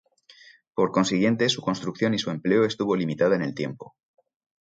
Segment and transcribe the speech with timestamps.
[0.73, 3.93] Por consiguiente, su construcción y su empleo estuvo limitada en el tiempo.